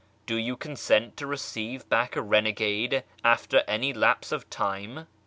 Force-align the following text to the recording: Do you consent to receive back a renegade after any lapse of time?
Do 0.25 0.35
you 0.35 0.57
consent 0.57 1.15
to 1.17 1.27
receive 1.27 1.87
back 1.87 2.15
a 2.15 2.23
renegade 2.23 3.03
after 3.23 3.63
any 3.67 3.93
lapse 3.93 4.31
of 4.31 4.49
time? 4.49 5.05